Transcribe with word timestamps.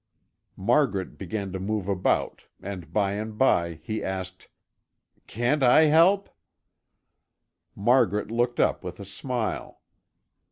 Margaret 0.57 1.15
began 1.15 1.51
to 1.51 1.59
move 1.59 1.87
about 1.87 2.45
and 2.59 2.91
by 2.91 3.11
and 3.11 3.37
by 3.37 3.73
he 3.83 4.03
asked: 4.03 4.47
"Can't 5.27 5.61
I 5.61 5.83
help?" 5.93 6.27
Margaret 7.75 8.31
looked 8.31 8.59
up 8.59 8.83
with 8.83 8.99
a 8.99 9.05
smile. 9.05 9.79